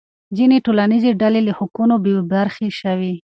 ځینې 0.37 0.57
ټولنیزې 0.65 1.11
ډلې 1.21 1.41
له 1.47 1.53
حقونو 1.59 1.95
بې 2.03 2.15
برخې 2.33 2.69
شوې. 2.79 3.13